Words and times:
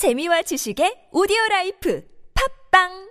재미와 0.00 0.40
지식의 0.40 1.12
오디오 1.12 1.36
라이프 1.50 2.02
팟빵 2.72 3.10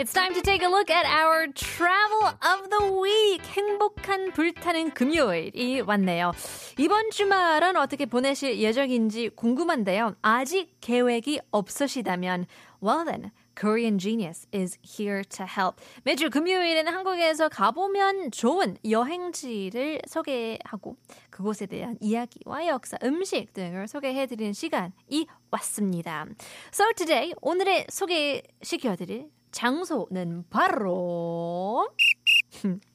It's 0.00 0.12
time 0.12 0.34
to 0.34 0.42
take 0.42 0.62
a 0.62 0.68
look 0.68 0.90
at 0.90 1.06
our 1.06 1.46
travel 1.54 2.26
of 2.42 2.70
the 2.70 3.00
week. 3.00 3.46
행복한 3.52 4.32
불타는 4.32 4.94
금요일이 4.94 5.82
왔네요. 5.82 6.32
이번 6.76 7.10
주말은 7.10 7.76
어떻게 7.76 8.06
보내실 8.06 8.58
예정인지 8.58 9.30
궁금한데요. 9.36 10.16
아직 10.22 10.76
계획이 10.80 11.38
없으시다면, 11.52 12.46
well 12.82 13.04
then, 13.04 13.30
Korean 13.58 13.98
Genius 13.98 14.46
is 14.54 14.78
here 14.84 15.24
to 15.24 15.44
help. 15.44 15.82
매주 16.04 16.30
금요일에는 16.30 16.92
한국에서 16.92 17.48
가보면 17.48 18.30
좋은 18.30 18.76
여행지를 18.88 20.02
소개하고 20.06 20.96
그곳에 21.30 21.66
대한 21.66 21.96
이야기와 22.00 22.68
역사, 22.68 22.96
음식 23.02 23.52
등을 23.52 23.88
소개해드리는 23.88 24.52
시간이 24.52 25.26
왔습니다. 25.50 26.26
So 26.72 26.86
today, 26.94 27.32
오늘의 27.40 27.86
소개시켜드릴 27.90 29.28
장소는 29.50 30.44
바로 30.50 31.88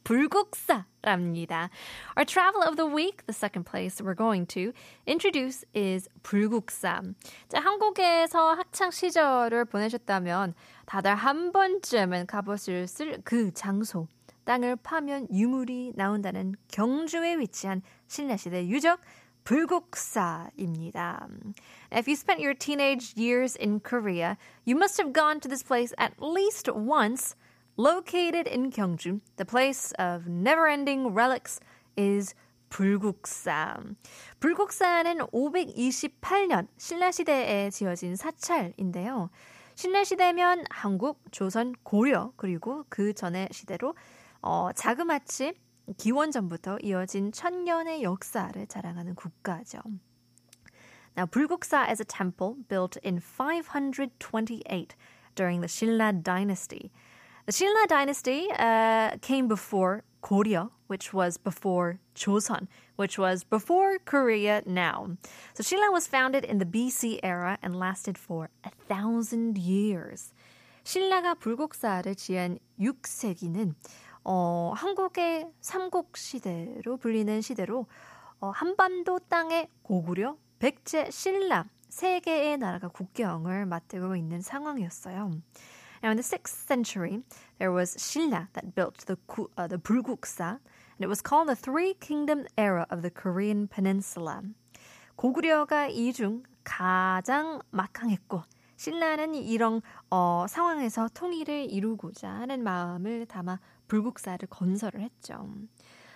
불국사랍니다. 0.04 1.70
Our 2.18 2.26
travel 2.26 2.64
of 2.64 2.76
the 2.76 2.86
week, 2.86 3.26
the 3.26 3.34
second 3.34 3.66
place 3.66 4.02
we're 4.02 4.16
going 4.16 4.46
to 4.48 4.74
introduce 5.08 5.66
is 5.74 6.10
불국사. 6.24 7.02
자, 7.50 7.60
한국에서 7.60 8.56
학창 8.56 8.92
시절을 8.92 9.66
보내셨다면 9.66 10.54
다들 10.86 11.16
한 11.16 11.52
번쯤은 11.52 12.28
가보실 12.28 12.88
그 13.24 13.52
장소. 13.54 14.08
땅을 14.46 14.76
파면 14.78 15.28
유물이 15.32 15.94
나온다는 15.96 16.56
경주에 16.70 17.38
위치한 17.38 17.82
신라시대 18.08 18.68
유적 18.68 19.00
불국사입니다. 19.44 21.28
If 21.92 22.08
you 22.08 22.16
spent 22.16 22.42
your 22.42 22.54
teenage 22.54 23.14
years 23.18 23.56
in 23.58 23.80
Korea, 23.80 24.38
you 24.66 24.76
must 24.76 24.98
have 25.02 25.14
gone 25.14 25.40
to 25.42 25.50
this 25.50 25.64
place 25.64 25.94
at 25.98 26.14
least 26.20 26.70
once. 26.72 27.36
Located 27.78 28.48
in 28.48 28.70
Gyeongju, 28.70 29.22
the 29.38 29.46
place 29.46 29.94
of 29.98 30.28
never-ending 30.28 31.14
relics 31.14 31.60
is 31.98 32.36
불국사. 32.70 33.80
불국사는 34.40 35.18
528년 35.18 36.68
신라시대에 36.78 37.72
지어진 37.72 38.16
사찰인데요. 38.16 39.30
신라시대면 39.76 40.66
한국, 40.70 41.20
조선, 41.32 41.74
고려 41.82 42.32
그리고 42.36 42.86
그 42.90 43.14
전의 43.14 43.50
시대로 43.52 43.96
어, 44.42 44.72
자그마치 44.72 45.54
기원전부터 45.98 46.78
이어진 46.84 47.32
천년의 47.32 48.04
역사를 48.04 48.68
자랑하는 48.68 49.16
국가죠. 49.16 49.80
Now, 51.16 51.26
불국사 51.26 51.90
is 51.90 52.02
a 52.02 52.06
temple 52.06 52.56
built 52.68 53.00
in 53.04 53.20
528 53.20 54.96
during 55.36 55.62
the 55.62 55.68
Silla 55.68 56.12
dynasty. 56.12 56.92
The 57.46 57.52
Silla 57.52 57.86
dynasty 57.90 58.48
uh, 58.58 59.18
came 59.22 59.50
before 59.50 60.04
Goryeo, 60.22 60.70
which 60.88 61.14
was 61.14 61.36
before 61.36 62.00
Joseon, 62.16 62.68
which 62.96 63.20
was 63.20 63.44
before 63.44 64.00
Korea 64.06 64.64
now. 64.66 65.18
So 65.54 65.62
Silla 65.62 65.92
was 65.92 66.08
founded 66.08 66.46
in 66.46 66.60
the 66.60 66.66
BC 66.66 67.20
era 67.22 67.58
and 67.62 67.76
lasted 67.76 68.18
for 68.18 68.50
a 68.64 68.72
thousand 68.88 69.58
years. 69.58 70.32
신라가 70.86 71.34
불국사를 71.34 72.16
지은 72.16 72.60
6세기는 72.80 73.76
어, 74.24 74.72
한국의 74.74 75.48
삼국 75.60 76.16
시대로 76.16 76.96
불리는 76.96 77.42
시대로 77.42 77.88
어, 78.40 78.52
한반도 78.52 79.20
땅의 79.20 79.68
고구려, 79.82 80.38
백제, 80.60 81.12
신라 81.12 81.66
세 81.90 82.22
개의 82.22 82.58
나라가 82.58 82.88
국경을 82.88 83.66
맞대고 83.66 84.16
있는 84.16 84.40
상황이었어요. 84.40 85.32
Now, 86.03 86.11
in 86.11 86.17
the 86.17 86.23
6th 86.23 86.67
century, 86.67 87.23
there 87.59 87.73
was 87.73 87.97
Shilla 87.97 88.49
that 88.53 88.75
built 88.75 88.99
the, 89.07 89.19
uh, 89.57 89.67
the 89.67 89.79
Bulguksa, 89.79 90.59
and 90.59 91.01
it 91.01 91.09
was 91.09 91.21
called 91.21 91.49
the 91.49 91.57
Three 91.57 91.95
Kingdom 91.95 92.47
Era 92.57 92.87
of 92.91 93.03
the 93.03 93.11
Korean 93.11 93.67
Peninsula. 93.69 94.43
고구려가 95.17 95.89
이 95.89 96.13
중 96.13 96.43
가장 96.65 97.61
막강했고, 97.73 98.45
신라는 98.77 99.35
이런 99.35 99.83
어, 100.11 100.47
상황에서 100.49 101.09
통일을 101.13 101.69
이루고자 101.69 102.29
하는 102.29 102.63
마음을 102.63 103.27
담아 103.27 103.59
불국사를 103.89 104.47
건설을 104.49 105.01
했죠. 105.01 105.49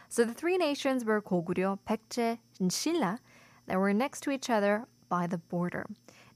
So 0.08 0.24
the 0.24 0.34
three 0.34 0.54
nations 0.56 1.04
were 1.04 1.20
고구려, 1.20 1.78
백제, 1.84 2.38
and 2.60 2.70
신라 2.70 3.18
that 3.66 3.78
were 3.80 3.92
next 3.92 4.20
to 4.20 4.30
each 4.30 4.48
other 4.48 4.86
by 5.08 5.26
the 5.26 5.38
border. 5.48 5.86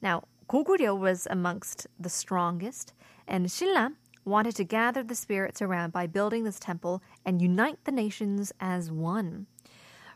Now, 0.03 0.23
고구려 0.49 0.99
was 0.99 1.29
amongst 1.31 1.87
the 2.01 2.11
strongest, 2.11 2.95
and 3.27 3.47
신라 3.47 3.93
wanted 4.25 4.57
to 4.57 4.65
gather 4.65 5.03
the 5.07 5.15
spirits 5.15 5.63
around 5.63 5.93
by 5.93 6.07
building 6.07 6.45
this 6.45 6.59
temple 6.59 7.01
and 7.25 7.41
unite 7.41 7.79
the 7.85 7.93
nations 7.93 8.53
as 8.61 8.91
one. 8.91 9.47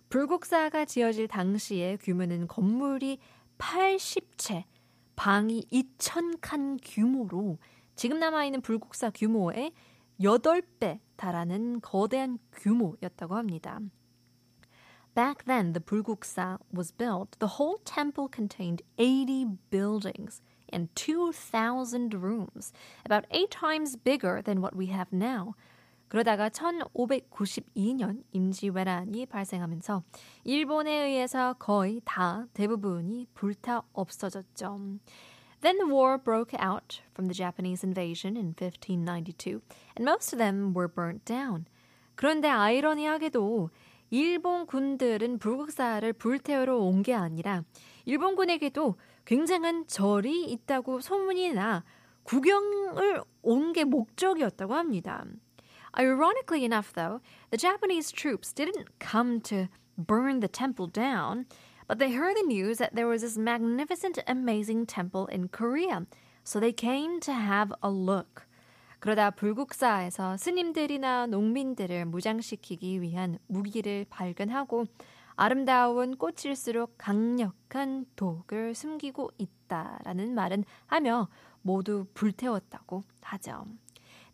불국사가 0.09 0.85
지어질 0.85 1.29
당시의 1.29 1.99
규모는 1.99 2.49
건물이 2.49 3.19
80채, 3.59 4.65
방이 5.15 5.67
2,000칸 5.71 6.81
규모로 6.83 7.59
지금 7.95 8.19
남아있는 8.19 8.63
불국사 8.63 9.11
규모의 9.11 9.73
8배 10.21 10.99
달하는 11.17 11.81
거대한 11.81 12.39
규모였다고 12.53 13.37
합니다. 13.37 13.79
Back 15.15 15.45
then, 15.45 15.73
the 15.73 15.81
Bulguksa 15.81 16.59
was 16.73 16.93
built. 16.93 17.37
The 17.41 17.59
whole 17.59 17.79
temple 17.85 18.29
contained 18.29 18.83
80 18.97 19.59
buildings 19.71 20.41
and 20.75 20.89
2,000 20.95 22.15
rooms, 22.15 22.73
about 23.05 23.27
eight 23.31 23.51
times 23.51 23.97
bigger 23.97 24.41
than 24.43 24.61
what 24.61 24.77
we 24.77 24.87
have 24.87 25.13
now. 25.13 25.55
그러다가 26.09 26.49
1592년 26.49 28.25
임시왜란이 28.33 29.27
발생하면서 29.27 30.03
일본에 30.43 30.93
의해서 31.07 31.55
거의 31.55 32.01
다 32.05 32.47
대부분이 32.53 33.29
불타 33.35 33.83
없어졌죠. 33.93 34.99
Then 35.61 35.77
the 35.79 35.87
war 35.87 36.19
broke 36.19 36.55
out 36.59 37.03
from 37.13 37.29
the 37.29 37.35
Japanese 37.35 37.85
invasion 37.85 38.37
in 38.37 38.55
1592, 38.59 39.61
and 39.95 40.05
most 40.05 40.33
of 40.33 40.39
them 40.39 40.73
were 40.75 40.89
burnt 40.89 41.25
down. 41.25 41.67
그런데 42.17 42.49
아이러니하게도 42.49 43.71
일본 44.10 44.66
군들은 44.66 45.40
불국사를 45.40 46.12
불태우러 46.14 46.78
온 46.78 47.02
게 47.02 47.14
아니라 47.14 47.64
일본군에게도 48.06 48.96
굉장한 49.26 49.88
절이 49.88 50.46
있다고 50.52 51.00
소문이 51.02 51.54
나 51.54 51.84
구경을 52.24 53.22
온 53.42 53.74
게 53.74 53.84
목적이었다고 53.84 54.74
합니다. 54.74 55.26
Ironically 55.98 56.66
enough, 56.66 56.94
though, 56.94 57.22
the 57.52 57.58
Japanese 57.58 58.12
troops 58.12 58.52
didn't 58.54 58.88
come 59.00 59.40
to 59.42 59.68
burn 59.98 60.40
the 60.42 60.50
temple 60.50 60.88
down, 60.88 61.46
but 61.88 62.00
they 62.00 62.12
heard 62.12 62.36
the 62.36 62.44
news 62.44 62.80
that 62.80 62.96
there 62.96 63.08
was 63.08 63.22
this 63.22 63.38
magnificent, 63.38 64.20
amazing 64.28 64.86
temple 64.86 65.28
in 65.28 65.48
Korea, 65.48 66.06
so 66.44 66.60
they 66.60 66.74
came 66.74 67.20
to 67.22 67.32
have 67.34 67.72
a 67.82 67.90
look. 67.90 68.46
그러다 69.00 69.32
불국사에서 69.32 70.38
스님들이나 70.38 71.28
농민들을 71.28 72.06
무장시키기 72.06 73.02
위한 73.02 73.38
무기를 73.48 74.06
발견하고 74.10 74.86
아름다운 75.36 76.16
꽃일수록 76.16 76.96
강력한 76.98 78.06
독을 78.16 78.74
숨기고 78.74 79.32
있다라는 79.38 80.34
말은 80.34 80.64
하며 80.88 81.28
모두 81.62 82.06
불태웠다고 82.14 83.04
하죠. 83.22 83.66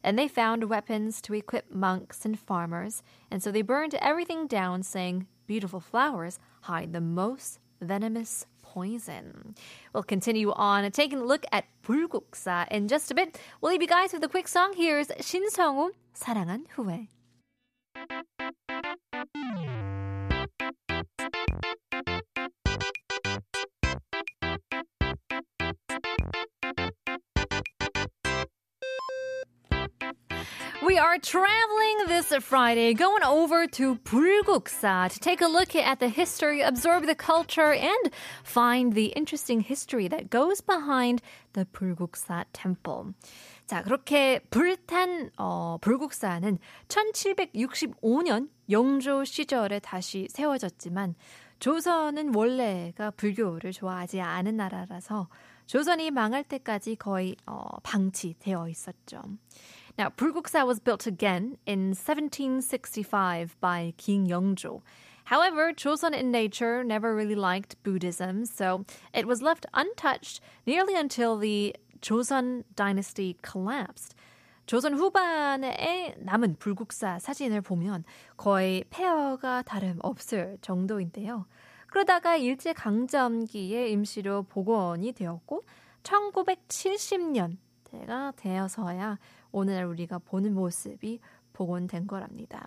And 0.04 0.18
they 0.18 0.28
found 0.28 0.68
weapons 0.70 1.22
to 1.22 1.36
equip 1.36 1.70
monks 1.72 2.26
and 2.26 2.40
farmers, 2.40 3.04
and 3.32 3.42
so 3.42 3.52
they 3.52 3.62
burned 3.62 3.96
everything 4.02 4.48
down, 4.48 4.82
saying, 4.82 5.28
Beautiful 5.46 5.80
flowers 5.80 6.40
hide 6.62 6.92
the 6.92 7.02
most 7.02 7.60
venomous 7.80 8.48
poison. 8.71 9.55
We'll 9.93 10.03
continue 10.03 10.53
on 10.53 10.91
taking 10.91 11.21
a 11.21 11.25
look 11.25 11.45
at 11.53 11.65
불국사 11.83 12.67
in 12.71 12.89
just 12.89 13.11
a 13.11 13.15
bit. 13.15 13.39
We'll 13.61 13.73
leave 13.73 13.83
you 13.83 13.89
guys 13.89 14.13
with 14.13 14.23
a 14.25 14.29
quick 14.29 14.49
song. 14.49 14.75
Here's 14.75 15.09
신성우, 15.09 15.93
사랑한 16.15 16.67
후회. 16.75 17.09
We 30.92 30.98
are 30.98 31.18
traveling 31.20 32.08
this 32.08 32.34
Friday, 32.44 32.94
going 32.94 33.24
over 33.24 33.66
to 33.66 33.96
Bulguksa 34.04 35.10
to 35.10 35.20
take 35.22 35.40
a 35.40 35.48
look 35.48 35.74
at 35.74 36.02
the 36.02 36.10
history, 36.10 36.60
absorb 36.60 37.06
the 37.06 37.16
culture, 37.16 37.72
and 37.72 38.12
find 38.44 38.92
the 38.92 39.06
interesting 39.16 39.62
history 39.62 40.10
that 40.10 40.30
goes 40.30 40.60
behind 40.60 41.22
the 41.54 41.64
Bulguksa 41.64 42.44
temple. 42.52 43.14
자, 43.68 43.84
그렇게 43.84 44.42
불탄 44.50 45.32
어, 45.38 45.78
불국사는 45.80 46.60
1765년 46.90 48.50
영조 48.70 49.24
시절에 49.24 49.80
다시 49.80 50.28
세워졌지만 50.30 51.16
조선은 51.62 52.36
원래가 52.36 53.12
불교를 53.12 53.72
좋아하지 53.72 54.20
않은 54.20 54.58
나라라서 54.58 55.30
조선이 55.68 56.12
망할 56.12 56.44
때까지 56.44 56.98
거의 56.98 57.38
어, 57.46 57.80
방치되어 57.82 58.68
있었죠. 58.68 59.22
Now, 59.98 60.10
불국사 60.10 60.66
was 60.66 60.80
built 60.80 61.06
again 61.06 61.58
in 61.66 61.94
1765 61.94 63.58
by 63.60 63.94
King 63.98 64.28
Yeongjo. 64.28 64.82
However, 65.26 65.74
Joseon 65.74 66.14
in 66.14 66.32
nature 66.32 66.84
never 66.84 67.16
really 67.16 67.36
liked 67.36 67.82
Buddhism, 67.84 68.46
so 68.46 68.86
it 69.14 69.28
was 69.28 69.42
left 69.42 69.66
untouched 69.74 70.42
nearly 70.66 70.96
until 70.96 71.38
the 71.38 71.76
Joseon 72.02 72.64
dynasty 72.76 73.38
collapsed. 73.42 74.16
조선 74.66 74.94
후반에 74.94 76.16
남은 76.20 76.56
불국사 76.58 77.20
사진을 77.20 77.62
보면 77.62 78.04
거의 78.38 78.86
폐허가 78.90 79.62
다름없을 79.64 80.58
정도인데요. 80.62 81.46
그러다가 81.88 82.38
일제강점기에 82.38 83.90
임시로 83.90 84.44
복원이 84.44 85.12
되었고 85.12 85.62
1970년대가 86.04 88.34
되어서야 88.38 89.20
오늘 89.53 89.85
우리가 89.85 90.19
보는 90.19 90.55
모습이 90.55 91.21
복원된 91.53 92.07
거랍니다. 92.07 92.67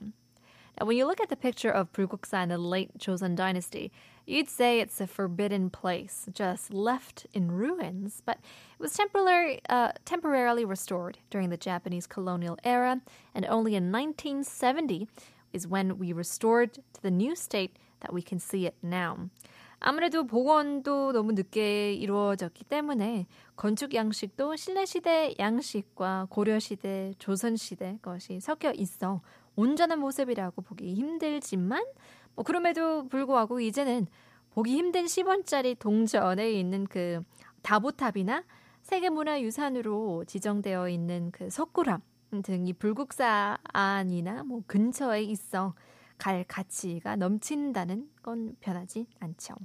Now, 0.79 0.85
when 0.85 0.95
you 0.97 1.06
look 1.06 1.19
at 1.19 1.29
the 1.29 1.35
picture 1.35 1.71
of 1.71 1.91
Bulguksa 1.91 2.44
in 2.44 2.50
the 2.50 2.57
late 2.57 2.97
Joseon 2.97 3.35
dynasty, 3.35 3.91
you'd 4.25 4.50
say 4.50 4.79
it's 4.79 5.01
a 5.01 5.07
forbidden 5.07 5.69
place, 5.69 6.29
just 6.31 6.73
left 6.73 7.27
in 7.33 7.51
ruins. 7.51 8.21
But 8.25 8.38
it 8.38 8.79
was 8.79 8.94
temporarily, 8.94 9.59
uh, 9.67 9.91
temporarily 10.06 10.63
restored 10.63 11.17
during 11.29 11.50
the 11.50 11.57
Japanese 11.57 12.07
colonial 12.07 12.57
era, 12.63 13.01
and 13.35 13.45
only 13.45 13.75
in 13.75 13.91
1970 13.91 15.07
is 15.51 15.67
when 15.67 15.97
we 15.97 16.13
restored 16.13 16.75
to 16.94 17.01
the 17.01 17.11
new 17.11 17.35
state 17.35 17.75
that 18.00 18.13
we 18.13 18.21
can 18.21 18.39
see 18.39 18.65
it 18.65 18.75
now. 18.81 19.29
아무래도 19.78 20.26
복원도 20.26 21.12
너무 21.12 21.32
늦게 21.32 21.94
이루어졌기 21.94 22.64
때문에 22.64 23.26
건축 23.56 23.94
양식도 23.94 24.56
신라시대 24.56 25.34
양식과 25.38 26.28
고려시대, 26.30 27.14
조선시대 27.18 27.98
것이 28.02 28.40
섞여 28.40 28.72
있어 28.72 29.20
온전한 29.56 30.00
모습이라고 30.00 30.62
보기 30.62 30.94
힘들지만 30.94 31.84
뭐 32.34 32.44
그럼에도 32.44 33.06
불구하고 33.08 33.60
이제는 33.60 34.06
보기 34.50 34.76
힘든 34.76 35.04
10원짜리 35.04 35.78
동전에 35.78 36.52
있는 36.52 36.86
그 36.86 37.22
다보탑이나 37.62 38.44
세계문화유산으로 38.82 40.24
지정되어 40.26 40.88
있는 40.88 41.30
그 41.32 41.50
석굴암 41.50 42.00
등이 42.42 42.74
불국사 42.74 43.58
안이나 43.62 44.44
뭐 44.44 44.62
근처에 44.66 45.22
있어 45.22 45.74
갈 46.23 46.44
가치가 46.47 47.15
넘친다는 47.15 48.09
건 48.21 48.56
변하지 48.59 49.07
않죠. 49.19 49.56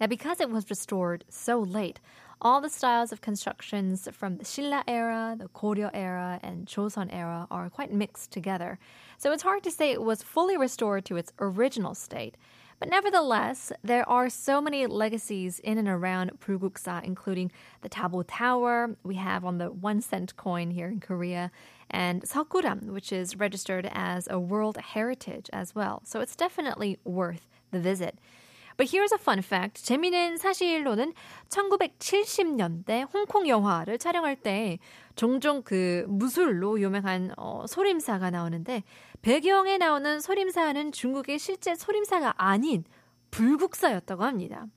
Now, 0.00 0.06
because 0.06 0.40
it 0.40 0.50
was 0.50 0.68
restored 0.68 1.24
so 1.28 1.58
late, 1.58 2.00
all 2.40 2.60
the 2.60 2.68
styles 2.68 3.12
of 3.12 3.22
constructions 3.22 4.08
from 4.12 4.36
the 4.36 4.44
Shilla 4.44 4.82
era, 4.86 5.36
the 5.38 5.48
Koryo 5.48 5.90
era, 5.94 6.38
and 6.42 6.66
Joseon 6.66 7.08
era 7.12 7.46
are 7.50 7.70
quite 7.70 7.92
mixed 7.92 8.30
together. 8.30 8.78
So 9.16 9.32
it's 9.32 9.42
hard 9.42 9.62
to 9.64 9.70
say 9.70 9.90
it 9.90 10.02
was 10.02 10.22
fully 10.22 10.56
restored 10.56 11.06
to 11.06 11.16
its 11.16 11.32
original 11.40 11.94
state. 11.94 12.36
But 12.80 12.90
nevertheless, 12.90 13.72
there 13.82 14.06
are 14.06 14.28
so 14.28 14.60
many 14.60 14.86
legacies 14.86 15.58
in 15.60 15.78
and 15.78 15.88
around 15.88 16.32
Pulguksa, 16.40 17.02
including 17.04 17.50
the 17.80 17.88
Tabo 17.88 18.22
Tower 18.26 18.96
we 19.02 19.14
have 19.14 19.46
on 19.46 19.56
the 19.56 19.70
one 19.70 20.02
cent 20.02 20.36
coin 20.36 20.70
here 20.70 20.88
in 20.88 21.00
Korea, 21.00 21.50
and 21.90 22.22
Sakuram, 22.22 22.90
which 22.90 23.12
is 23.12 23.36
registered 23.36 23.88
as 23.92 24.28
a 24.30 24.38
World 24.38 24.76
Heritage 24.76 25.48
as 25.54 25.74
well. 25.74 26.02
So 26.04 26.20
it's 26.20 26.36
definitely 26.36 26.98
worth 27.04 27.46
the 27.70 27.80
visit. 27.80 28.18
But 28.76 28.90
here's 28.90 29.12
a 29.12 29.16
fun 29.16 29.40
fact. 29.40 29.82
재미있는 29.86 30.36
사실로는 30.36 31.14
1970년대 31.48 33.06
홍콩 33.14 33.48
영화를 33.48 33.96
촬영할 33.96 34.36
때 34.36 34.78
종종 35.14 35.62
그 35.62 36.04
무술로 36.08 36.78
유명한 36.78 37.32
어, 37.38 37.64
소림사가 37.66 38.28
나오는데 38.30 38.82
배경에 39.21 39.77
나오는 39.77 40.19
소림사는 40.19 40.91
중국의 40.91 41.37
실제 41.37 41.75
소림사가 41.75 42.33
아닌 42.37 42.83
불국사였다고 43.29 44.23
합니다. 44.23 44.67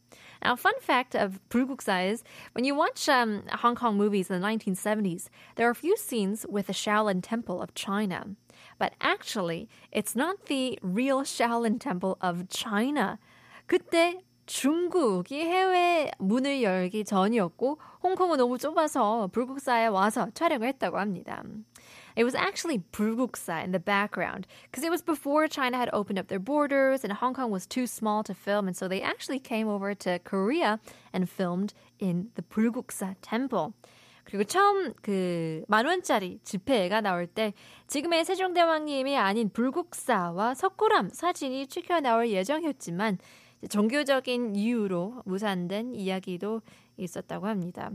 Now, 0.42 0.54
fun 0.54 0.74
fact 0.82 1.16
of 1.16 1.40
불국사 1.48 2.04
is 2.04 2.22
when 2.54 2.66
you 2.66 2.74
watch 2.74 3.08
um, 3.08 3.44
Hong 3.62 3.74
Kong 3.74 3.96
movies 3.96 4.30
in 4.30 4.38
the 4.38 4.46
1970s, 4.46 5.28
there 5.56 5.66
are 5.66 5.70
a 5.70 5.74
few 5.74 5.96
scenes 5.96 6.44
with 6.46 6.66
the 6.66 6.74
Shaolin 6.74 7.22
Temple 7.22 7.62
of 7.62 7.72
China. 7.74 8.36
But 8.78 8.92
actually, 9.00 9.70
it's 9.90 10.14
not 10.14 10.46
the 10.46 10.78
real 10.82 11.22
Shaolin 11.22 11.80
Temple 11.80 12.18
of 12.20 12.48
China. 12.50 13.18
그때 13.66 14.20
중국이 14.44 15.40
해외 15.40 16.10
문을 16.18 16.62
열기 16.62 17.02
전이었고 17.02 17.78
홍콩은 18.02 18.36
너무 18.36 18.58
좁아서 18.58 19.28
불국사에 19.32 19.86
와서 19.86 20.28
촬영을 20.34 20.68
했다고 20.68 20.98
합니다. 20.98 21.42
It 22.15 22.23
was 22.23 22.35
actually 22.35 22.83
불국사 22.91 23.63
in 23.63 23.71
the 23.71 23.79
background 23.79 24.47
because 24.69 24.83
it 24.83 24.91
was 24.91 25.01
before 25.01 25.47
China 25.47 25.77
had 25.77 25.89
opened 25.93 26.19
up 26.19 26.27
their 26.27 26.39
borders 26.39 27.03
and 27.03 27.13
Hong 27.13 27.33
Kong 27.33 27.51
was 27.51 27.65
too 27.65 27.87
small 27.87 28.23
to 28.23 28.33
film 28.33 28.67
and 28.67 28.75
so 28.75 28.87
they 28.87 29.01
actually 29.01 29.39
came 29.39 29.67
over 29.67 29.93
to 29.95 30.19
Korea 30.19 30.79
and 31.13 31.29
filmed 31.29 31.73
in 31.99 32.29
the 32.35 32.41
불국사 32.41 33.15
temple. 33.21 33.73
그리고 34.29 34.43
처음 34.43 34.93
그 35.01 35.63
만원짜리 35.67 36.39
지폐가 36.43 37.01
나올 37.01 37.25
때 37.25 37.53
지금의 37.87 38.25
세종대왕님이 38.25 39.17
아닌 39.17 39.49
불국사와 39.49 40.53
석굴암 40.53 41.09
사진이 41.09 41.65
찍혀 41.65 42.01
나올 42.01 42.29
예정이었지만 42.29 43.17
종교적인 43.69 44.55
이유로 44.55 45.23
무산된 45.25 45.95
이야기도 45.95 46.61
있었다고 46.97 47.47
합니다. 47.47 47.89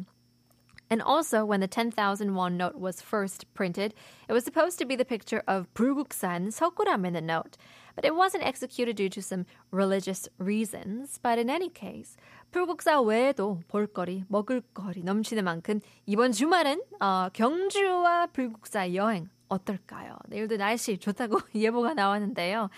And 0.91 1.01
also, 1.01 1.45
when 1.45 1.61
the 1.61 1.67
10,000 1.67 2.35
won 2.35 2.57
note 2.57 2.79
was 2.79 3.01
first 3.01 3.53
printed, 3.55 3.95
it 4.29 4.33
was 4.33 4.45
supposed 4.45 4.79
to 4.79 4.85
be 4.85 4.97
the 4.97 5.05
picture 5.05 5.43
of 5.49 5.73
Burguksan 5.75 6.53
Sokuram 6.53 7.07
in 7.07 7.15
the 7.15 7.21
note, 7.21 7.57
but 7.97 8.05
it 8.05 8.15
wasn't 8.15 8.45
executed 8.45 8.97
due 8.97 9.09
to 9.09 9.23
some 9.23 9.47
religious 9.71 10.29
reasons. 10.39 11.19
But 11.23 11.39
in 11.39 11.49
any 11.49 11.71
case, 11.71 12.17
불국사 12.53 13.01
외에도 13.01 13.61
볼거리, 13.69 14.25
먹을거리 14.29 15.03
넘치는 15.03 15.43
만큼 15.43 15.81
이번 16.07 16.33
주말은 16.33 16.81
어, 17.01 17.29
경주와 17.33 18.27
불국사 18.27 18.95
여행 18.95 19.29
어떨까요? 19.49 20.17
내일도 20.29 20.57
날씨 20.57 20.99
좋다고 20.99 21.41
예보가 21.55 21.95
나왔는데요. 21.95 22.71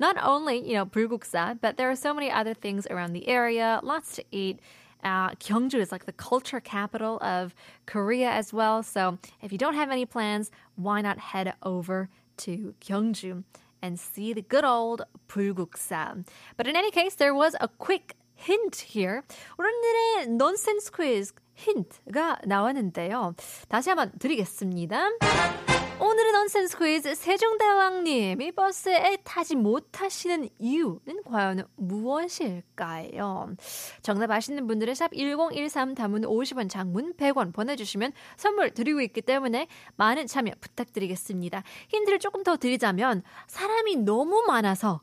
Not 0.00 0.16
only, 0.18 0.56
you 0.56 0.74
know, 0.74 0.86
불국사, 0.86 1.60
but 1.60 1.76
there 1.76 1.88
are 1.88 1.96
so 1.96 2.12
many 2.12 2.30
other 2.30 2.54
things 2.54 2.86
around 2.90 3.12
the 3.12 3.28
area, 3.28 3.78
lots 3.84 4.16
to 4.16 4.24
eat. 4.32 4.58
Uh, 5.06 5.30
Gyeongju 5.30 5.80
is 5.80 5.90
like 5.90 6.06
the 6.06 6.12
culture 6.12 6.60
capital 6.60 7.18
of 7.22 7.54
Korea 7.86 8.30
as 8.30 8.52
well. 8.52 8.82
So 8.82 9.18
if 9.42 9.50
you 9.50 9.58
don't 9.58 9.74
have 9.74 9.90
any 9.90 10.06
plans, 10.06 10.50
why 10.76 11.00
not 11.00 11.18
head 11.18 11.54
over 11.62 12.08
to 12.38 12.74
Gyeongju 12.80 13.42
and 13.82 13.98
see 13.98 14.32
the 14.32 14.42
good 14.42 14.64
old 14.64 15.02
불국사? 15.28 16.24
But 16.56 16.68
in 16.68 16.76
any 16.76 16.90
case, 16.90 17.16
there 17.16 17.34
was 17.34 17.56
a 17.60 17.68
quick 17.68 18.14
hint 18.36 18.76
here. 18.76 19.24
오늘의 19.58 20.28
nonsense 20.28 20.90
quiz 20.90 21.32
힌트가 21.54 22.46
나왔는데요. 22.46 23.34
다시 23.68 23.90
한번 23.90 24.12
드리겠습니다. 24.18 25.65
오늘의 25.99 26.31
넌센스 26.31 26.77
퀴즈 26.77 27.15
세종대왕님이 27.15 28.51
버스에 28.51 29.17
타지 29.23 29.55
못하시는 29.55 30.47
이유는 30.59 31.23
과연 31.25 31.65
무엇일까요? 31.75 33.55
정답 34.03 34.29
아시는 34.29 34.67
분들은 34.67 34.93
샵 34.93 35.11
1013 35.15 35.95
담은 35.95 36.21
50원 36.21 36.69
장문 36.69 37.15
100원 37.15 37.51
보내주시면 37.51 38.11
선물 38.35 38.71
드리고 38.71 39.01
있기 39.01 39.23
때문에 39.23 39.67
많은 39.95 40.27
참여 40.27 40.51
부탁드리겠습니다. 40.61 41.63
힌트를 41.89 42.19
조금 42.19 42.43
더 42.43 42.57
드리자면 42.57 43.23
사람이 43.47 43.97
너무 43.97 44.43
많아서 44.45 45.01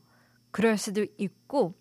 그럴 0.51 0.77
수도 0.77 1.05
있고 1.17 1.73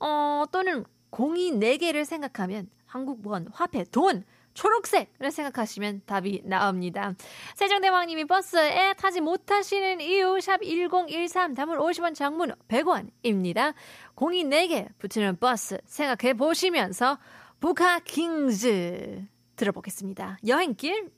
어, 0.00 0.42
또는 0.50 0.84
공이 1.10 1.52
4개를 1.52 2.04
생각하면 2.04 2.68
한국원, 2.86 3.46
화폐, 3.52 3.84
돈 3.84 4.24
초록색을 4.56 5.30
생각하시면 5.30 6.02
답이 6.06 6.42
나옵니다. 6.44 7.14
세종대왕님이 7.54 8.24
버스에 8.24 8.94
타지 8.94 9.20
못하시는 9.20 10.00
이유 10.00 10.40
샵 10.40 10.62
1013 10.62 11.54
담을 11.54 11.78
50원 11.78 12.14
장문 12.14 12.52
100원입니다. 12.68 13.74
공이 14.14 14.44
4개 14.44 14.88
붙이는 14.98 15.36
버스 15.38 15.78
생각해 15.84 16.34
보시면서 16.34 17.18
부카 17.60 18.00
킹즈 18.00 19.24
들어보겠습니다. 19.56 20.38
여행길 20.46 21.10